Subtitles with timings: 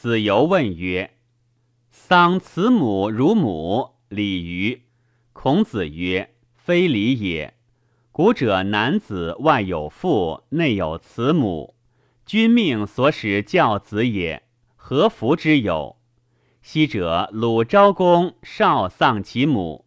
[0.00, 1.18] 子游问曰
[1.92, 4.84] ：“丧慈母如母，礼于？”
[5.34, 7.52] 孔子曰：“非礼也。
[8.10, 11.74] 古者男子外有父，内有慈母，
[12.24, 14.42] 君命所使教子也，
[14.74, 15.98] 何福之有？
[16.62, 19.84] 昔者鲁昭公少丧其母，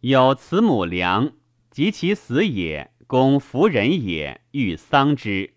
[0.00, 1.32] 有慈母良，
[1.70, 5.52] 及其死也，公夫人也，欲丧之。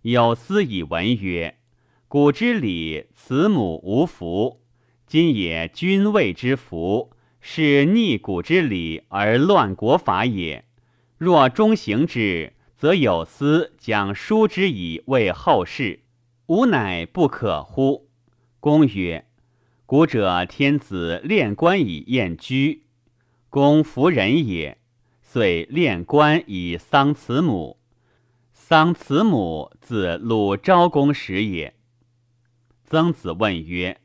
[0.00, 1.56] 有司以闻曰。”
[2.10, 4.62] 古之礼，慈母无福。
[5.06, 10.64] 今也君位之福，是逆古之礼而乱国法也。
[11.18, 16.00] 若终行之，则有司将书之以为后世，
[16.46, 18.08] 吾乃不可乎？
[18.58, 19.26] 公曰：
[19.84, 22.84] 古者天子练官以宴居，
[23.50, 24.78] 公服人也，
[25.20, 27.76] 遂练官以丧慈母。
[28.54, 31.74] 丧慈母，自鲁昭公时也。
[32.90, 34.00] 曾子问曰：“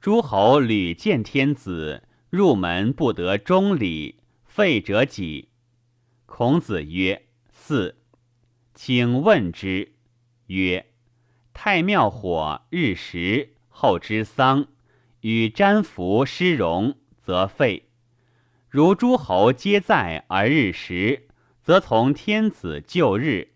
[0.00, 5.48] 诸侯屡见天子入门不得中礼，废者几？”
[6.24, 7.96] 孔子曰：“四。”
[8.72, 9.94] 请问之。
[10.46, 10.86] 曰
[11.52, 14.68] ：“太庙火日食，后之丧，
[15.22, 17.88] 与沾服失容，则废。
[18.68, 21.26] 如诸侯皆在而日食，
[21.60, 23.54] 则从天子就日，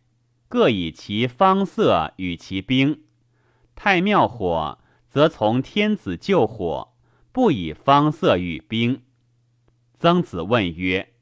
[0.48, 3.02] 各以其方色与其兵。”
[3.80, 6.96] 太庙火，则从天子救火，
[7.30, 9.02] 不以方色与兵。
[9.96, 11.14] 曾子问曰：“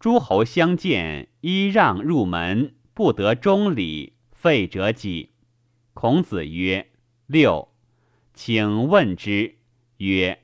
[0.00, 5.30] 诸侯相见，揖让入门，不得中礼，废者几？”
[5.94, 6.90] 孔子曰
[7.26, 7.68] ：“六。”
[8.34, 9.58] 请问之。
[9.98, 10.42] 曰：“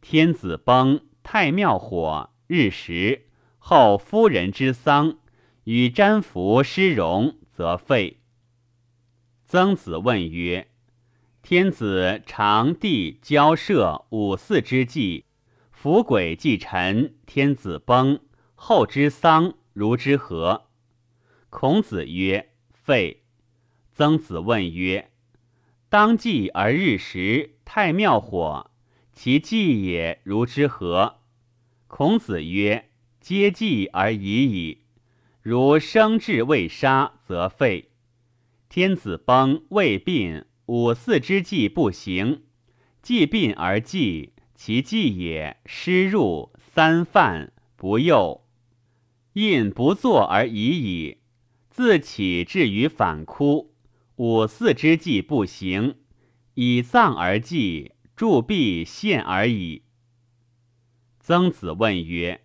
[0.00, 3.26] 天子崩，太庙火，日食，
[3.58, 5.18] 后夫人之丧，
[5.64, 8.20] 与瞻服失容，则废。”
[9.44, 10.68] 曾子问曰：
[11.42, 15.24] 天子常地交涉五祀之际，
[15.72, 18.20] 伏鬼祭臣，天子崩，
[18.54, 20.66] 后之丧如之何？
[21.48, 23.22] 孔子曰：废。
[23.92, 25.10] 曾子问曰：
[25.88, 28.70] 当祭而日食，太庙火，
[29.12, 31.20] 其祭也如之何？
[31.88, 34.84] 孔子曰：皆祭而已矣。
[35.42, 37.90] 如生至未杀，则废。
[38.68, 40.44] 天子崩，未病。
[40.70, 42.44] 五四之计不行，
[43.02, 48.46] 既病而祭，其祭也失入三犯不佑，
[49.32, 51.18] 印不作而已矣。
[51.70, 53.74] 自起至于反哭，
[54.14, 55.96] 五四之计不行，
[56.54, 59.82] 以葬而祭，铸币献而已。
[61.18, 62.42] 曾子问曰：“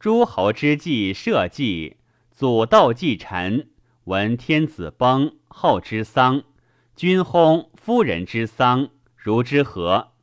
[0.00, 1.98] 诸侯之计社稷，
[2.34, 3.68] 祖道祭臣，
[4.04, 6.44] 闻天子崩，后之丧。”
[6.98, 10.14] 君薨，夫人之丧，如之何？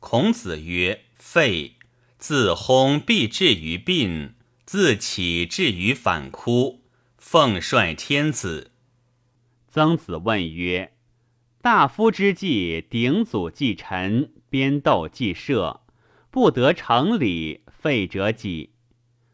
[0.00, 1.74] 孔子曰：废。
[2.16, 4.32] 自薨必至于病，
[4.64, 6.80] 自起至于反哭，
[7.18, 8.70] 奉率天子。
[9.68, 10.94] 曾子问曰：
[11.60, 15.82] 大夫之祭，鼎祖祭臣，边斗祭社，
[16.30, 18.70] 不得成礼，废者几？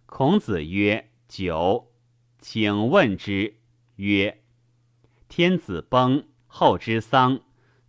[0.07, 1.93] 孔子曰：九。
[2.41, 3.61] 请问之。
[3.95, 4.43] 曰：
[5.29, 6.25] 天子崩。
[6.57, 7.41] 后之丧，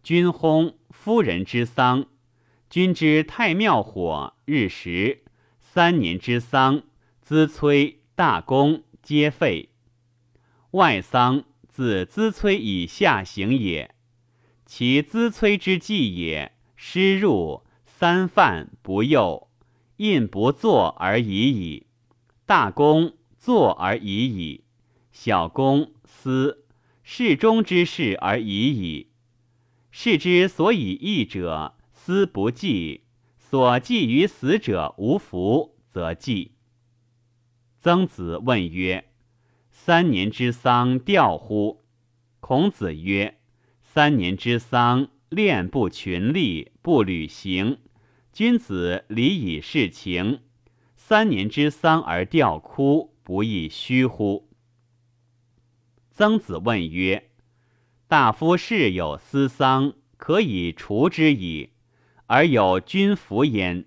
[0.01, 2.07] 君薨，夫人之丧，
[2.67, 5.21] 君之太庙火，日食，
[5.59, 6.81] 三年之丧，
[7.21, 9.69] 资崔、大功皆废。
[10.71, 13.93] 外丧自资崔以下行也，
[14.65, 19.47] 其资崔之计也，失入三犯不佑，
[19.97, 21.85] 印不作而已矣。
[22.47, 24.63] 大功作而已矣，
[25.11, 26.64] 小公思。
[27.07, 29.11] 事中之事而已矣。
[29.91, 33.01] 事之所以义者，思不济；
[33.37, 36.53] 所寄于死者无福，则济。
[37.79, 39.11] 曾子问曰
[39.69, 41.85] ：“三年之丧，吊乎？”
[42.41, 43.37] 孔子曰
[43.83, 47.77] ：“三年之丧，恋不群力，不履行。
[48.33, 50.39] 君子礼以事情。
[50.95, 54.44] 三年之丧而吊哭，不亦虚乎？”
[56.17, 57.31] 曾子问曰
[58.07, 61.71] ：“大夫事有私丧，可以除之矣，
[62.27, 63.83] 而有君服焉，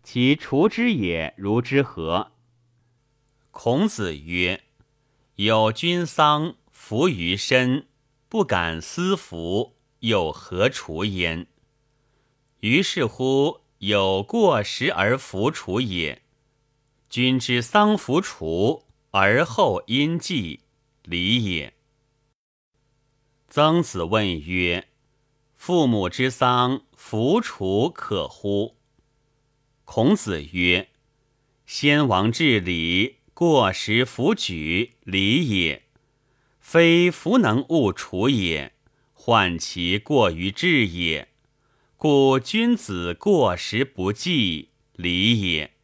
[0.00, 2.30] 其除之也如之何？”
[3.50, 4.62] 孔子曰
[5.34, 7.88] ：“有君丧，服于身，
[8.28, 11.48] 不敢私服，又何除焉？
[12.60, 16.22] 于是乎有过时而服除也。
[17.10, 20.60] 君之丧服除，而后因祭。”
[21.04, 21.74] 礼也。
[23.48, 24.88] 曾子问曰
[25.54, 28.76] ：“父母之丧，弗除可乎？”
[29.84, 30.88] 孔子曰
[31.66, 35.82] ：“先王治礼，过时弗举，礼也。
[36.58, 38.72] 非弗能勿除也，
[39.12, 41.28] 患其过于治也。
[41.98, 45.74] 故君子过时不祭，礼也。”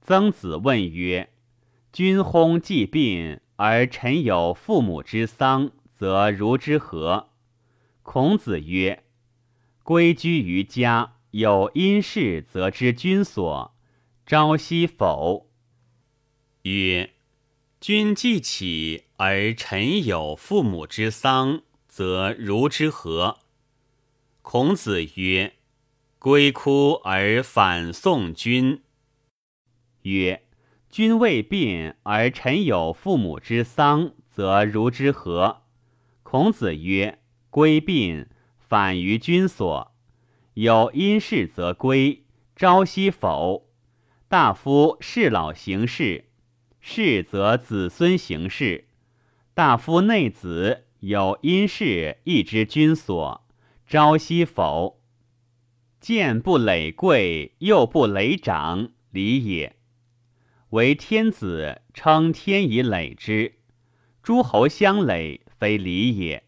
[0.00, 1.31] 曾子问曰
[1.92, 7.28] ：“君薨既病，而臣有父母之丧，则如之何？”
[8.02, 9.04] 孔子曰
[9.84, 13.74] ：“归居于家，有因事，则知君所。
[14.26, 15.50] 朝夕否？”
[16.62, 17.12] 曰
[17.78, 23.40] ：“君既起，而臣有父母之丧，则如之何？”
[24.40, 25.54] 孔子曰
[26.18, 28.82] ：“归哭而反送君。”
[30.02, 30.42] 曰：
[30.92, 35.62] 君未病而臣有父母之丧，则如之何？
[36.22, 37.18] 孔子曰：
[37.48, 38.26] 归病，
[38.58, 39.94] 反于君所。
[40.52, 42.24] 有因事则归，
[42.54, 43.70] 朝夕否？
[44.28, 46.26] 大夫事老行事，
[46.78, 48.88] 事则子孙行事。
[49.54, 53.46] 大夫内子有因事，亦知君所，
[53.86, 55.00] 朝夕否？
[55.98, 59.78] 见不累贵，又不累长，礼也。
[60.72, 63.56] 为天子，称天以累之；
[64.22, 66.44] 诸侯相累，非礼也。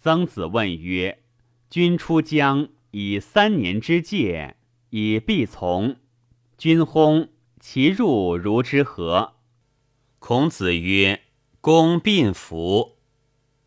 [0.00, 1.20] 曾子问曰
[1.68, 4.54] ：“君出疆，以三年之戒，
[4.90, 5.96] 以必从。
[6.56, 9.34] 君薨，其入如之何？”
[10.20, 11.22] 孔子曰
[11.60, 12.96] ：“公病服，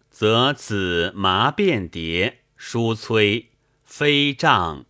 [0.09, 3.49] 则子麻便迭，叔催，
[3.83, 4.85] 非杖，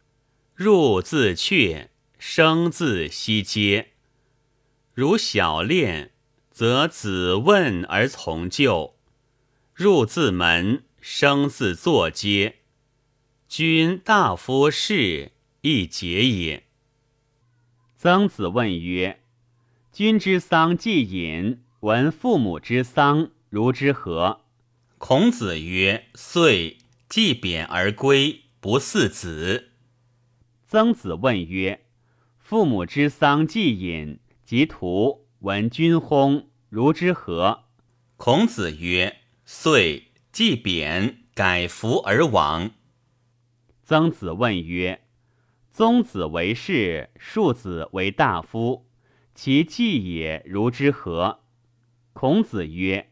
[0.53, 1.87] 入自阙，
[2.19, 3.89] 生自息阶。”
[4.95, 6.11] 如小练，
[6.51, 8.93] 则子问而从就；
[9.73, 12.57] 入自门，生自坐阶。
[13.47, 15.31] 君大夫士，
[15.61, 16.67] 亦节也。
[17.97, 19.23] 曾子问曰
[19.91, 24.41] ：“君之丧既隐，闻父母之丧，如之何？”
[24.99, 26.77] 孔子曰：“遂
[27.09, 29.71] 既贬而归，不似子。”
[30.67, 31.83] 曾子问曰
[32.37, 34.19] ：“父母之丧既隐。”
[34.53, 37.63] 及徒闻君薨，如之何？
[38.17, 42.69] 孔子曰：“遂既贬，改服而亡。”
[43.81, 45.05] 曾子问曰
[45.73, 48.85] ：“宗子为士，庶子为大夫，
[49.33, 51.39] 其祭也如之何？”
[52.13, 53.09] 孔子曰：“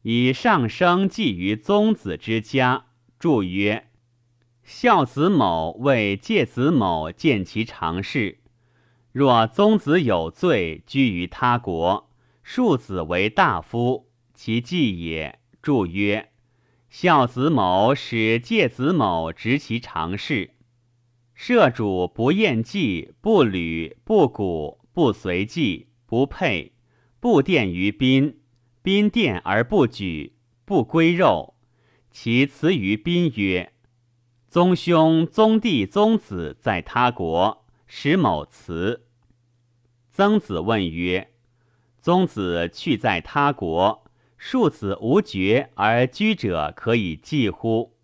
[0.00, 2.86] 以上生祭于宗子之家。”
[3.20, 3.90] 注曰
[4.64, 8.38] ：“孝子某为介子某见其常事。”
[9.12, 12.10] 若宗子有罪，居于他国，
[12.42, 15.38] 庶子为大夫，其继也。
[15.60, 16.30] 注曰：
[16.88, 20.54] 孝子某使介子某执其常事，
[21.34, 26.72] 社主不厌祭，不履，不鼓，不随祭，不佩，
[27.20, 28.40] 不奠于宾，
[28.82, 31.54] 宾奠而不举，不归肉。
[32.10, 33.74] 其辞于宾曰：
[34.48, 37.61] 宗兄、宗弟、宗子在他国。
[37.94, 39.04] 使某辞。
[40.10, 41.34] 曾子问曰
[42.00, 44.06] ：“宗子去在他国，
[44.38, 47.98] 庶子无爵而居者，可以祭乎？”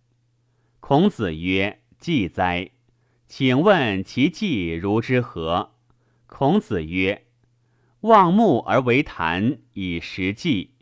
[0.79, 2.73] 孔子曰：“祭哉！
[3.27, 5.73] 请问其祭如之何？”
[6.29, 7.27] 孔子曰
[8.03, 10.75] ：“望木而为坛，以食祭。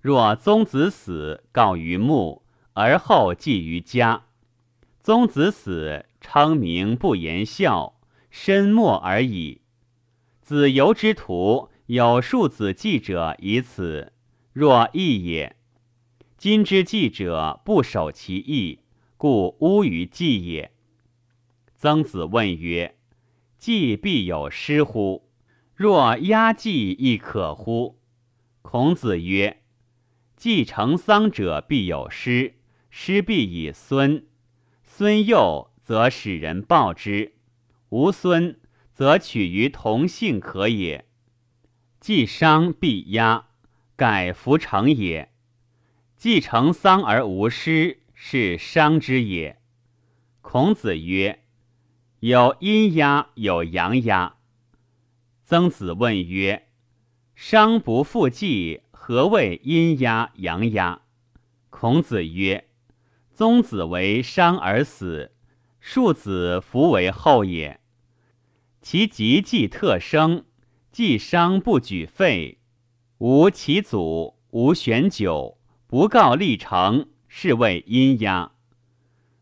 [0.00, 2.42] 若宗子死，告于木，
[2.72, 4.24] 而后祭于家。
[5.02, 7.90] 宗子死，称名不言孝。”
[8.36, 9.60] 身没而已。
[10.40, 14.12] 子游之徒有数子祭者以此，
[14.52, 15.54] 若义也。
[16.36, 18.80] 今之祭者不守其义，
[19.16, 20.72] 故污于祭也。
[21.76, 22.96] 曾子问曰
[23.56, 25.30] ：“祭必有失乎？
[25.76, 28.00] 若压祭亦可乎？”
[28.62, 29.62] 孔子曰
[30.36, 32.56] ：“祭成丧者必有失，
[32.90, 34.26] 失必以孙。
[34.82, 37.30] 孙幼则使人报之。”
[37.94, 38.58] 无孙，
[38.92, 41.04] 则取于同姓可也。
[42.00, 43.46] 既伤必压，
[43.94, 45.30] 改服成也。
[46.16, 49.60] 既成丧而无失，是伤之也。
[50.40, 51.44] 孔子曰
[52.18, 54.38] ：“有阴压，有阳压。”
[55.46, 56.66] 曾子问曰
[57.36, 61.02] ：“伤不复祭，何谓阴压阳压？”
[61.70, 62.66] 孔子曰
[63.30, 65.30] ：“宗子为伤而死，
[65.78, 67.78] 庶子弗为后也。”
[68.84, 70.44] 其疾既特生，
[70.92, 72.58] 既伤不举废，
[73.16, 78.52] 无其祖，无选酒，不告立成，是谓阴压。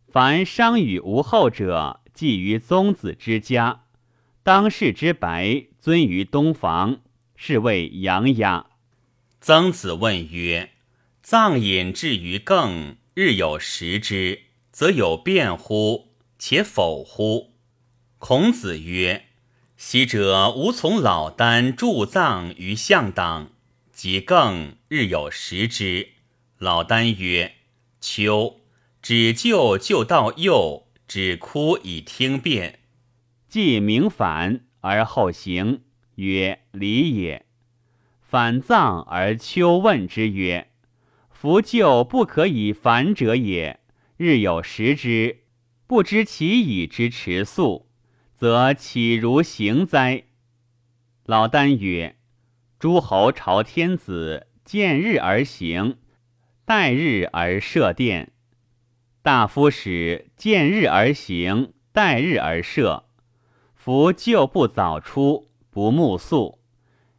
[0.06, 3.86] 凡伤与无后者，祭于宗子之家。
[4.44, 7.00] 当世之白，尊于东房，
[7.34, 8.66] 是谓阳压。
[9.40, 10.70] 曾子问曰
[11.20, 16.12] ：“葬饮至于更，日有食之，则有变乎？
[16.38, 17.54] 且否乎？”
[18.18, 19.24] 孔子曰
[19.76, 23.50] ：“昔者吾从老聃助葬于向党，
[23.92, 26.08] 即更日有食之。
[26.58, 27.54] 老聃曰
[28.00, 28.60] ：‘秋，
[29.00, 32.78] 只就就到幼，只哭以听变。’”
[33.48, 35.82] 既明反而后行，
[36.14, 37.44] 曰礼也。
[38.20, 40.70] 反葬而丘问之曰
[41.28, 43.80] ：“夫旧不可以反者也，
[44.16, 45.40] 日有食之，
[45.86, 47.90] 不知其已之持粟，
[48.42, 50.24] 则岂如行哉？”
[51.26, 52.16] 老聃曰
[52.76, 55.98] ：“诸侯朝天子，见日而行，
[56.64, 58.32] 待日而设殿；
[59.22, 63.04] 大夫使见日而行，待日而设。”
[63.78, 66.58] 夫旧不早出，不暮宿，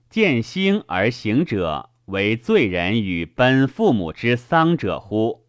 [0.09, 5.45] 见星而行者，为罪人与奔父母之丧者乎？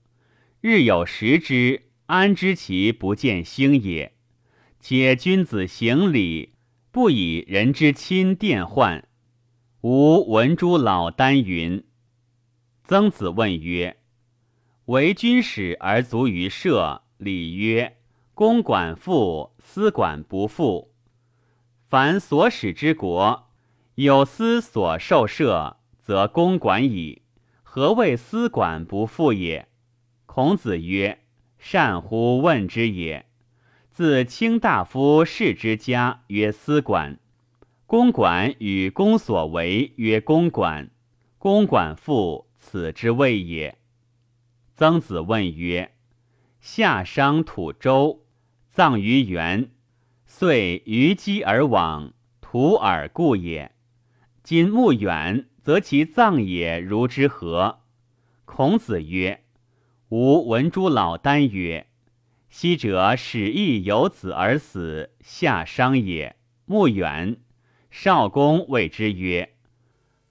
[0.60, 4.13] 日有食之，安知其不见星也？
[4.86, 6.52] 且君子行礼，
[6.90, 9.08] 不以人之亲殿患。
[9.80, 11.82] 吾闻诸老聃云。
[12.82, 13.96] 曾子问曰
[14.84, 17.96] ：“为君使而足于社，礼曰：
[18.34, 20.92] 公管父，私管不父。”
[21.88, 23.48] 凡所使之国，
[23.94, 27.22] 有私所受社，则公管矣。
[27.62, 29.66] 何谓私管不复也？
[30.26, 31.20] 孔子曰
[31.56, 33.24] ：“善乎问之也。
[33.94, 37.20] 自卿大夫士之家曰司管，
[37.86, 40.90] 公管与公所为曰公管，
[41.38, 43.78] 公管父，此之谓也。”
[44.74, 45.94] 曾子问曰
[46.58, 48.24] ：“夏商土周，
[48.68, 49.70] 葬于原。”
[50.26, 53.76] 遂虞姬而往，徒尔故也。
[54.42, 57.82] 今墓远，则其葬也如之何？
[58.44, 59.44] 孔子曰
[60.10, 61.86] ：“吾闻诸老聃曰
[62.56, 66.36] ：‘昔者始义有子而死，夏商也。
[66.66, 67.38] 墓远，
[67.90, 69.56] 少公谓之曰：‘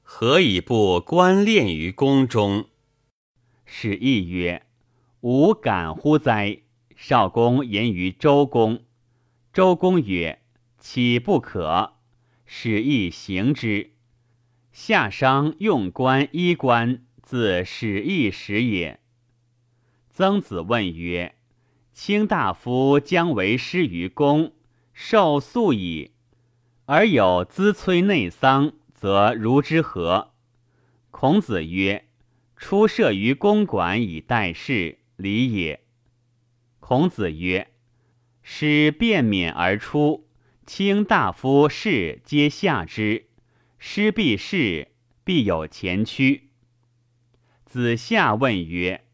[0.01, 2.70] 何以不观练于宫中？’
[3.68, 4.65] 始义曰
[5.20, 6.60] ：‘吾敢乎哉！’
[6.96, 8.86] 少公言于周公。”
[9.51, 10.44] 周公曰
[10.80, 11.96] ：“岂不可？”
[12.48, 13.92] 使役行之。
[14.72, 19.01] 夏商用官衣冠，自始役始也。
[20.10, 21.36] 曾子问曰
[21.93, 24.53] ：“卿大夫将为师于公，
[24.93, 26.12] 受粟矣，
[26.85, 30.33] 而有资催内丧，则如之何？”
[31.12, 32.07] 孔子曰
[32.57, 35.81] ：“出射于公馆以待事，礼也。”
[36.81, 37.69] 孔子曰。
[38.45, 40.27] 使便免而出，
[40.65, 43.27] 卿大夫士皆下之。
[43.77, 44.89] 师必士，
[45.23, 46.50] 必有前驱。
[47.65, 49.05] 子夏问曰：“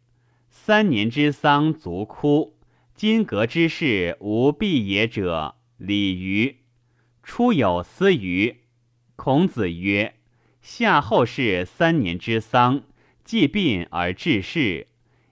[0.50, 2.57] 三年之丧足哭，
[3.00, 6.58] 今革之事无必也者，礼于？
[7.24, 8.63] 出有司于？”
[9.15, 10.15] 孔子曰
[10.62, 12.84] ：“夏后氏三年之丧，
[13.24, 14.88] 既病而致仕，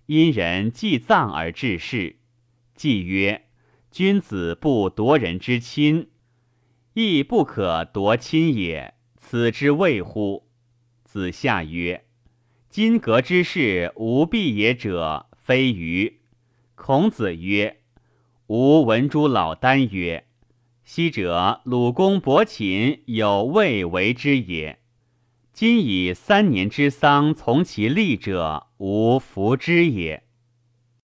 [0.06, 2.16] 因人既葬而致仕。
[2.74, 3.44] 既曰。”
[3.92, 6.08] 君子不夺人之亲，
[6.94, 8.94] 亦不可夺亲也。
[9.18, 10.48] 此之谓乎？
[11.04, 12.06] 子夏曰
[12.70, 16.17] ：“今革之事无必也者，非愚。”
[16.78, 17.82] 孔子曰
[18.48, 20.28] ：“吾闻诸老聃曰
[20.86, 24.78] ：‘昔者鲁公伯禽有未为之也。
[25.52, 30.24] 今以三年之丧从其利者，无弗之也。’